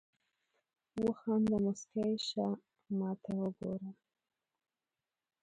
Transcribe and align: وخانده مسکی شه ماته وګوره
وخانده 1.05 1.55
مسکی 1.65 2.11
شه 2.27 2.45
ماته 2.97 3.31
وګوره 3.41 3.89